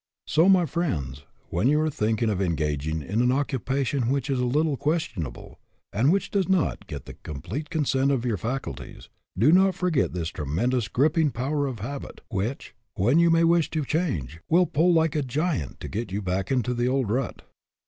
[0.25, 4.45] So, my friends, when you are thinking of engaging in an occupation which is a
[4.45, 5.59] little questionable,
[5.93, 10.13] and which does not get the complete consent of your faculties, do not for get
[10.13, 14.91] this tremendous gripping power of habit, which, when you may wish to change, will pull
[14.91, 17.43] like a giant to get you back into the old rut.